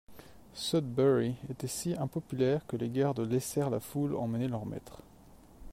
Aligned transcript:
Sudbury 0.55 1.35
était 1.51 1.67
si 1.67 1.93
impopulaire 1.95 2.65
que 2.65 2.75
les 2.75 2.89
gardes 2.89 3.19
laissèrent 3.31 3.69
la 3.69 3.79
foule 3.79 4.15
emmener 4.15 4.47
leur 4.47 4.65
maître. 4.65 5.03